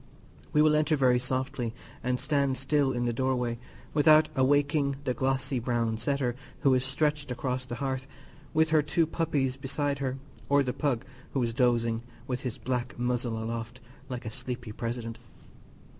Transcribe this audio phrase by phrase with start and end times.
[0.51, 3.59] We will enter very softly and stand still in the open doorway,
[3.93, 8.07] without awaking the glossy brown setter who is stretched across the hearth,
[8.51, 10.17] with her two puppies beside her;
[10.49, 13.79] or the pug, who is dozing, with his black muzzle aloft,
[14.09, 15.19] like a sleepy president.